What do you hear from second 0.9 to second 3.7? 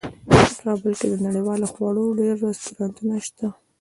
کې د نړیوالو خوړو ډیر رستورانتونه شته